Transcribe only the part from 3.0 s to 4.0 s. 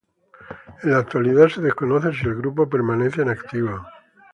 en activo.